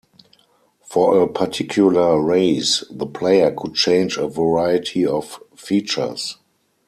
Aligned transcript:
For 0.83 1.21
a 1.21 1.27
particular 1.27 2.19
race, 2.19 2.83
the 2.89 3.05
player 3.05 3.51
could 3.55 3.75
change 3.75 4.17
a 4.17 4.27
variety 4.27 5.05
of 5.05 5.39
features. 5.55 6.37